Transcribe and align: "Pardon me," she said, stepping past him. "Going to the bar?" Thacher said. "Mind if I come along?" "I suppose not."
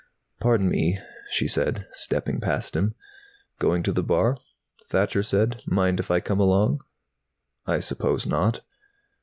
"Pardon 0.39 0.67
me," 0.67 0.97
she 1.29 1.47
said, 1.47 1.85
stepping 1.91 2.39
past 2.39 2.75
him. 2.75 2.95
"Going 3.59 3.83
to 3.83 3.91
the 3.91 4.01
bar?" 4.01 4.37
Thacher 4.87 5.21
said. 5.21 5.61
"Mind 5.67 5.99
if 5.99 6.09
I 6.09 6.19
come 6.19 6.39
along?" 6.39 6.81
"I 7.67 7.77
suppose 7.77 8.25
not." 8.25 8.61